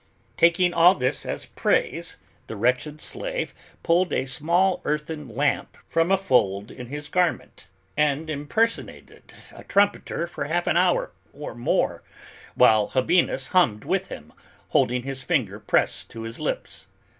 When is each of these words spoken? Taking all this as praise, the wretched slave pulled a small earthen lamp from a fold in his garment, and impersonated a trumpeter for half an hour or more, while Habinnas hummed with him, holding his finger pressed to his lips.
Taking 0.35 0.73
all 0.73 0.95
this 0.95 1.27
as 1.27 1.45
praise, 1.45 2.17
the 2.47 2.55
wretched 2.55 2.99
slave 2.99 3.53
pulled 3.83 4.11
a 4.11 4.25
small 4.25 4.81
earthen 4.83 5.29
lamp 5.29 5.77
from 5.87 6.11
a 6.11 6.17
fold 6.17 6.71
in 6.71 6.87
his 6.87 7.07
garment, 7.07 7.67
and 7.95 8.27
impersonated 8.27 9.31
a 9.55 9.63
trumpeter 9.63 10.25
for 10.25 10.45
half 10.45 10.65
an 10.65 10.75
hour 10.75 11.11
or 11.33 11.53
more, 11.53 12.01
while 12.55 12.87
Habinnas 12.87 13.49
hummed 13.49 13.83
with 13.85 14.07
him, 14.07 14.33
holding 14.69 15.03
his 15.03 15.21
finger 15.21 15.59
pressed 15.59 16.09
to 16.09 16.23
his 16.23 16.39
lips. 16.39 16.87